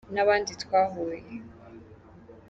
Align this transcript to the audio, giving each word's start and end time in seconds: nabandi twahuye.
nabandi 0.13 0.51
twahuye. 0.63 1.17